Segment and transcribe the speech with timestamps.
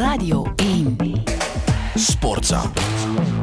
[0.00, 0.96] Radio 1.
[1.94, 2.62] Sportza.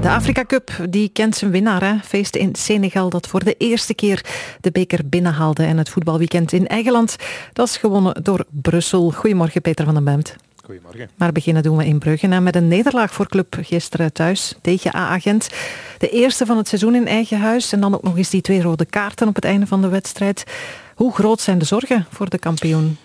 [0.02, 1.84] De Afrika Cup die kent zijn winnaar.
[1.84, 1.98] Hè?
[2.04, 4.26] Feest in Senegal dat voor de eerste keer
[4.62, 5.64] de beker binnenhaalde.
[5.64, 7.16] En het voetbalweekend in eigen land,
[7.54, 9.12] dat is gewonnen door Brussel.
[9.12, 10.36] Goedemorgen Peter van den Bemt.
[10.64, 11.10] Goedemorgen.
[11.16, 15.50] Maar beginnen doen we in Brugge met een nederlaag voor club gisteren thuis tegen A-agent.
[15.98, 18.62] De eerste van het seizoen in eigen huis en dan ook nog eens die twee
[18.62, 20.44] rode kaarten op het einde van de wedstrijd.
[20.96, 22.98] Hoe groot zijn de zorgen voor de kampioen?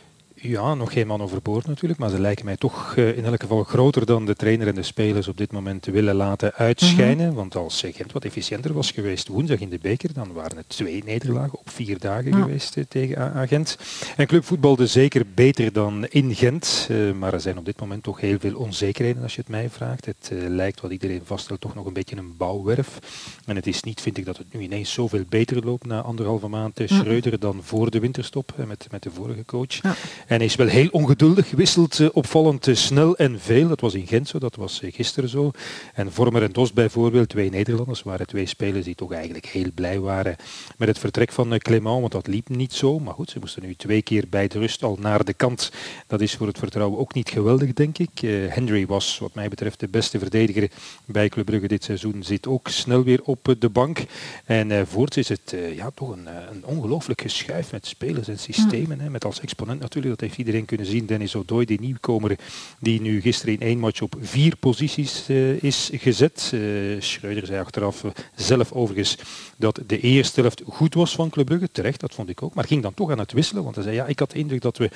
[0.45, 3.64] Ja, nog geen man overboord natuurlijk, maar ze lijken mij toch uh, in elk geval
[3.64, 7.17] groter dan de trainer en de spelers op dit moment willen laten uitschijnen.
[7.17, 7.34] Mm -hmm.
[7.34, 11.03] Want als Gent wat efficiënter was geweest woensdag in de beker, dan waren het twee
[11.04, 12.43] nederlagen op vier dagen ja.
[12.43, 13.79] geweest uh, tegen A Gent.
[14.17, 18.03] En club voetbalde zeker beter dan in Gent, uh, maar er zijn op dit moment
[18.03, 20.06] toch heel veel onzekerheden als je het mij vraagt.
[20.06, 22.98] Het lijkt wat iedereen vaststelt toch nog een beetje een bouwwerf.
[23.46, 26.48] En het is niet, vind ik, dat het nu ineens zoveel beter loopt na anderhalve
[26.48, 29.82] maand Schreuder dan voor de winterstop met, met de vorige coach.
[29.82, 29.95] Ja.
[30.32, 33.69] En hij is wel heel ongeduldig, wisselt uh, opvallend uh, snel en veel.
[33.69, 35.50] Dat was in Gent zo, dat was uh, gisteren zo.
[35.95, 39.98] En Vormer en Dos bijvoorbeeld, twee Nederlanders, waren twee spelers die toch eigenlijk heel blij
[40.01, 40.37] waren
[40.77, 42.98] met het vertrek van Clément, want dat liep niet zo.
[42.98, 45.73] Maar goed, ze moesten nu twee keer bij de rust al naar de kant.
[46.06, 48.20] Dat is voor het vertrouwen ook niet geweldig, denk ik.
[48.48, 50.70] Henry was, wat mij betreft, de beste verdediger
[51.05, 52.23] bij Club Brugge dit seizoen.
[52.23, 53.98] Zit ook snel weer op de bank.
[54.45, 59.00] En voorts is het ja, toch een, een ongelooflijk geschuif met spelers en systemen.
[59.00, 61.06] Hè, met als exponent natuurlijk, dat heeft iedereen kunnen zien.
[61.06, 62.39] Dennis O'Doy, die nieuwkomer,
[62.78, 65.28] die nu gisteren in één match op vier posities
[65.61, 66.50] is gezet.
[66.55, 69.19] Uh, Schreuder zei achteraf zelf overigens
[69.56, 71.69] dat de eerste helft goed was van Club Brugge.
[71.73, 72.55] Terecht, dat vond ik ook.
[72.55, 73.63] Maar ging dan toch aan het wisselen.
[73.63, 74.91] Want hij zei, ja, ik had de indruk dat we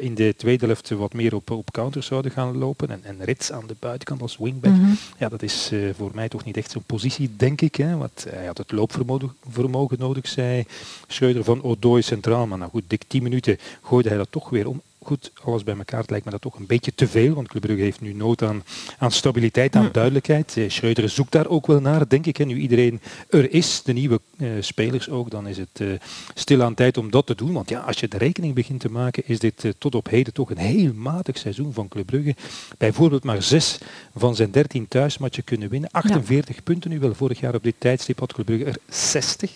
[0.00, 2.90] in de tweede helft wat meer op, op counters zouden gaan lopen.
[2.90, 4.72] En, en Rits aan de buitenkant als wingback.
[4.72, 4.96] Mm -hmm.
[5.18, 7.74] Ja, dat is voor mij toch niet echt zo'n positie, denk ik.
[7.74, 10.64] Hè, want hij had het loopvermogen nodig, zei
[11.06, 12.46] Schreuder van O'Doy centraal.
[12.46, 15.76] Maar nou goed, dik 10 minuten gooide hij dat toch weer om goed, alles bij
[15.76, 18.42] elkaar lijkt me dat toch een beetje te veel, want Club Brugge heeft nu nood
[18.42, 18.62] aan,
[18.98, 20.56] aan stabiliteit, aan duidelijkheid.
[20.56, 22.38] Eh, Schreuder zoekt daar ook wel naar, denk ik.
[22.38, 23.00] En nu iedereen
[23.30, 25.92] er is, de nieuwe uh, spelers ook, dan is het uh,
[26.34, 27.52] stilaan tijd om dat te doen.
[27.52, 30.32] Want ja, als je de rekening begint te maken, is dit uh, tot op heden
[30.32, 32.34] toch een heel matig seizoen van Club Brugge.
[32.78, 33.78] Bijvoorbeeld maar zes
[34.16, 35.90] van zijn dertien thuismatchen kunnen winnen.
[35.90, 36.62] 48 ja.
[36.62, 37.14] punten nu wel.
[37.14, 39.50] Vorig jaar op dit tijdstip had Club Brugge er 60.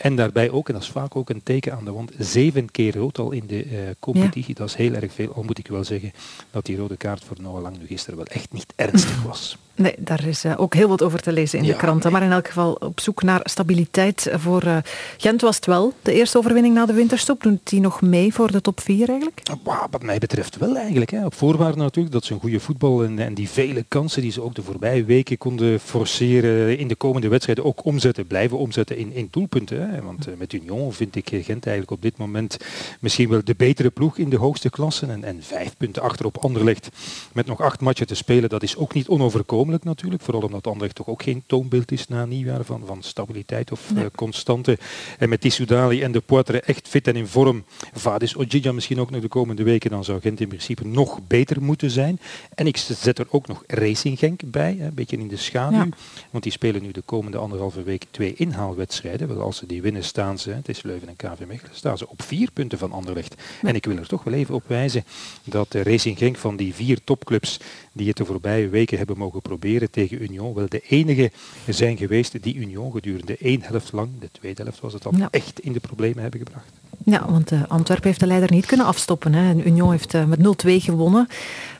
[0.00, 2.96] En daarbij ook, en dat is vaak ook een teken aan de wand, zeven keer
[2.96, 4.44] rood al in de uh, competitie.
[4.48, 4.54] Ja.
[4.54, 5.32] Dat is heel erg veel.
[5.34, 6.12] Al moet ik wel zeggen
[6.50, 9.58] dat die rode kaart voor Noah Lang nu gisteren wel echt niet ernstig was.
[9.80, 12.12] Nee, daar is uh, ook heel wat over te lezen in ja, de kranten.
[12.12, 14.76] Maar in elk geval op zoek naar stabiliteit voor uh,
[15.16, 15.92] Gent was het wel.
[16.02, 17.42] De eerste overwinning na de winterstop.
[17.42, 19.42] Doet die nog mee voor de top 4 eigenlijk?
[19.62, 21.10] Wow, wat mij betreft wel eigenlijk.
[21.10, 21.24] Hè.
[21.24, 24.42] Op voorwaarde natuurlijk dat ze een goede voetbal en, en, die vele kansen die ze
[24.42, 29.12] ook de voorbije weken konden forceren in de komende wedstrijden ook omzetten, blijven omzetten in,
[29.12, 29.80] in doelpunten.
[29.80, 29.89] Hè.
[30.02, 32.56] Want uh, met Union vind ik Gent eigenlijk op dit moment
[33.00, 35.10] misschien wel de betere ploeg in de hoogste klassen.
[35.10, 36.88] En, en vijf punten achter op Anderlecht
[37.32, 40.22] met nog acht matchen te spelen, dat is ook niet onoverkomelijk natuurlijk.
[40.22, 44.04] Vooral omdat Anderlecht toch ook geen toonbeeld is na nieuwjaar van, van stabiliteit of nee.
[44.04, 44.78] uh, constante.
[45.18, 47.64] En met Tissoudali en de Poitre echt fit en in vorm.
[47.92, 49.90] Vadis Ojija misschien ook nog de komende weken.
[49.90, 52.20] Dan zou Gent in principe nog beter moeten zijn.
[52.54, 54.76] En ik zet er ook nog Racing Genk bij.
[54.80, 55.78] Een beetje in de schaduw.
[55.78, 55.88] Ja.
[56.30, 59.28] Want die spelen nu de komende anderhalve week twee inhaalwedstrijden.
[59.28, 62.08] Wel, als ze die winnen staan ze, het is Leuven en KV Mechelen, staan ze
[62.08, 63.34] op vier punten van Anderlecht.
[63.62, 63.68] Ja.
[63.68, 65.04] En ik wil er toch wel even op wijzen
[65.44, 67.60] dat Racing Genk van die vier topclubs
[67.92, 71.30] die het de voorbije weken hebben mogen proberen tegen Union, wel de enige
[71.68, 75.28] zijn geweest die Union gedurende één helft lang, de tweede helft was het al, ja.
[75.30, 76.72] echt in de problemen hebben gebracht.
[77.04, 79.32] Ja, want uh, Antwerpen heeft de leider niet kunnen afstoppen.
[79.32, 79.50] Hè.
[79.50, 81.28] En Union heeft uh, met 0-2 gewonnen.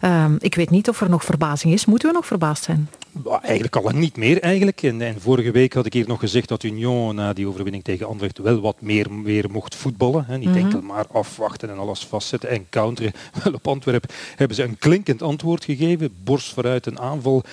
[0.04, 1.84] Uh, ik weet niet of er nog verbazing is.
[1.84, 2.88] Moeten we nog verbaasd zijn?
[3.42, 4.82] Eigenlijk al niet meer eigenlijk.
[4.82, 8.06] En, en, vorige week had ik hier nog gezegd dat Union na die overwinning tegen
[8.06, 10.24] Anderlecht wel wat meer weer mocht voetballen.
[10.24, 10.38] Hè.
[10.38, 10.64] Niet mm -hmm.
[10.64, 13.12] enkel maar afwachten en alles vastzetten en counteren.
[13.44, 16.14] Wel op Antwerpen hebben ze een klinkend antwoord gegeven.
[16.24, 17.44] Borst vooruit een aanval.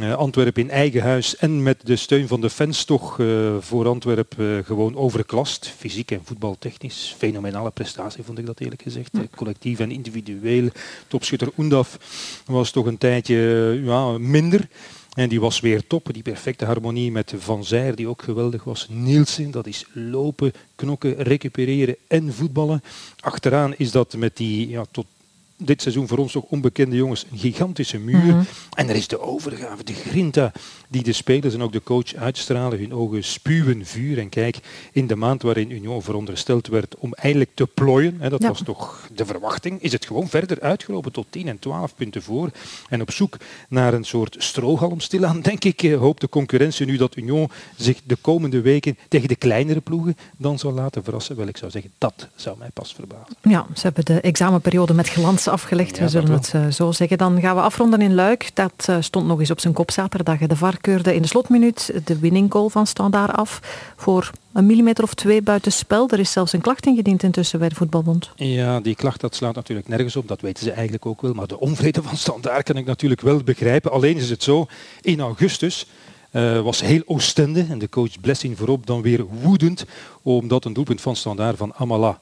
[0.00, 3.86] Uh, Antwerpen in eigen huis en met de steun van de fans toch uh, voor
[3.86, 5.74] Antwerpen uh, gewoon overklast.
[5.78, 7.14] Fysiek en voetbaltechnisch.
[7.18, 9.10] Fenomenale prestatie vond ik dat eerlijk gezegd.
[9.12, 9.20] Ja.
[9.36, 10.68] Collectief en individueel.
[11.06, 11.98] Topschutter Oendaf
[12.46, 13.36] was toch een tijdje
[13.84, 14.68] ja, minder.
[15.14, 16.12] En die was weer top.
[16.12, 18.86] Die perfecte harmonie met Van Zijr, die ook geweldig was.
[18.90, 22.82] Nielsen, dat is lopen, knokken, recupereren en voetballen.
[23.20, 25.06] Achteraan is dat met die ja, tot
[25.56, 28.16] dit seizoen voor ons toch onbekende jongens een gigantische muur.
[28.16, 28.46] Mm -hmm.
[28.74, 30.52] En er is de overgave, de grinta
[30.88, 32.78] die de spelers en ook de coach uitstralen.
[32.78, 34.18] Hun ogen spuwen vuur.
[34.18, 34.58] En kijk,
[34.92, 38.48] in de maand waarin Union verondersteld werd om eindelijk te plooien, hè, dat ja.
[38.48, 42.50] was toch de verwachting, is het gewoon verder uitgelopen tot 10 en 12 punten voor.
[42.88, 43.36] En op zoek
[43.68, 48.16] naar een soort strohalm stilaan, denk ik, hoopt de concurrentie nu dat Union zich de
[48.16, 51.36] komende weken tegen de kleinere ploegen dan zal laten verrassen.
[51.36, 53.36] Wel, ik zou zeggen, dat zou mij pas verbazen.
[53.42, 57.18] Ja, ze hebben de examenperiode met glans afgelegd, we zullen het uh, zo zeggen.
[57.18, 58.50] Dan gaan we afronden in Luik.
[58.54, 60.38] Dat uh, stond nog eens op zijn kop zaterdag.
[60.38, 63.60] De VAR keurde in de slotminuut de winning goal van Standaard af
[63.96, 66.08] voor een millimeter of twee buitenspel.
[66.08, 68.30] Er is zelfs een klacht ingediend intussen bij de voetbalbond.
[68.36, 70.28] Ja, die klacht dat slaat natuurlijk nergens op.
[70.28, 71.32] Dat weten ze eigenlijk ook wel.
[71.32, 73.90] Maar de onvrede van Standaard kan ik natuurlijk wel begrijpen.
[73.90, 74.66] Alleen is het zo,
[75.00, 75.86] in augustus
[76.34, 79.84] uh, was heel Oostende en de coach Blessing voorop dan weer woedend
[80.22, 82.20] omdat een doelpunt van Standaard van Amala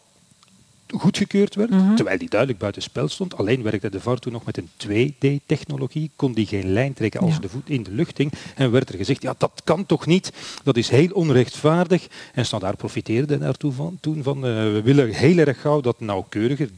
[0.92, 1.94] goedgekeurd werd, mhm.
[1.94, 3.36] terwijl die duidelijk buiten spel stond.
[3.36, 7.40] Alleen werkte de VAR toen nog met een 2D-technologie, kon die geen lijn trekken als
[7.40, 8.32] de voet in de lucht ging.
[8.54, 12.08] En werd er gezegd, ja, dat kan toch niet, dat is heel onrechtvaardig.
[12.34, 16.68] En Standaard profiteerde daartoe van, toen van, uh, we willen heel erg gauw dat nauwkeuriger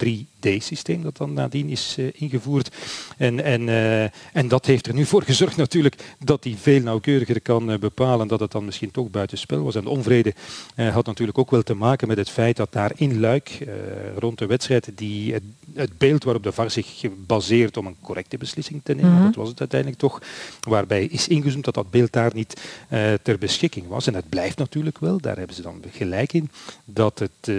[0.47, 2.77] 3D-systeem dat dan nadien is uh, ingevoerd.
[3.17, 4.03] En, en, uh,
[4.33, 8.41] en dat heeft er nu voor gezorgd natuurlijk dat hij veel nauwkeuriger kan bepalen dat
[8.41, 9.75] het dan misschien toch buiten spel was.
[9.75, 10.35] En de onvrede
[10.75, 14.39] had natuurlijk ook wel te maken met het feit dat daar in Luik eh, rond
[14.39, 15.43] de wedstrijd die het,
[15.75, 19.25] het, beeld waarop de VAR zich baseert om een correcte beslissing te nemen, mhm.
[19.25, 20.23] dat was het uiteindelijk toch,
[20.61, 24.07] waarbij is ingezoomd dat dat beeld daar niet uh, ter beschikking was.
[24.07, 26.51] En het blijft natuurlijk wel, daar hebben ze dan gelijk in,
[26.85, 27.57] dat het uh,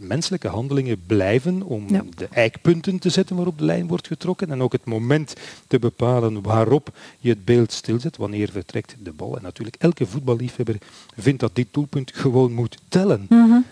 [0.00, 4.72] menselijke handelingen blijven om de eikpunten te zetten waarop de lijn wordt getrokken en ook
[4.72, 5.34] het moment
[5.66, 9.36] te bepalen waarop je het beeld stilzet, wanneer vertrekt de bal.
[9.36, 10.76] En natuurlijk elke voetballiefhebber
[11.16, 13.26] vindt dat dit doelpunt gewoon moet tellen.
[13.28, 13.64] Mm,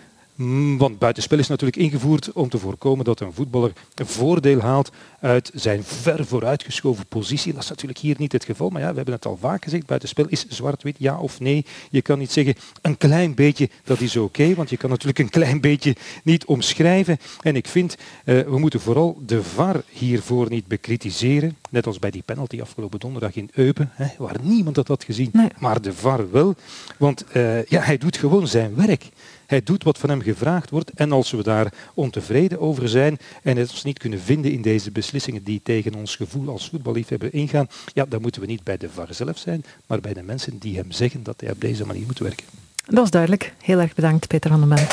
[0.77, 5.51] want buitenspel is natuurlijk ingevoerd om te voorkomen dat een voetballer een voordeel haalt uit
[5.53, 7.53] zijn ver vooruitgeschoven positie.
[7.53, 9.85] Dat is natuurlijk hier niet het geval, maar ja, we hebben het al vaak gezegd,
[9.85, 11.65] buitenspel is zwart-wit, ja of nee.
[11.89, 15.29] Je kan niet zeggen een klein beetje, dat is oké, want je kan natuurlijk een
[15.29, 17.17] klein beetje niet omschrijven.
[17.41, 22.11] En ik vind, uh, we moeten vooral de VAR hiervoor niet bekritiseren, net als bij
[22.11, 26.31] die penalty afgelopen donderdag in Eupen, hè, waar niemand dat had gezien, maar de VAR
[26.31, 26.55] wel.
[26.97, 29.09] Want uh, ja, hij doet gewoon zijn werk.
[29.49, 33.57] Hij doet wat van hem gevraagd wordt en als we daar ontevreden over zijn en
[33.57, 37.67] het ons niet kunnen vinden in deze beslissingen die tegen ons gevoel als voetballiefhebber ingaan,
[37.93, 40.75] ja, dan moeten we niet bij de VAR zelf zijn, maar bij de mensen die
[40.75, 42.45] hem zeggen dat hij op deze manier moet werken.
[42.85, 43.53] Dat is duidelijk.
[43.61, 44.87] Heel erg bedankt, Peter van der.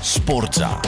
[0.00, 0.80] Sportza.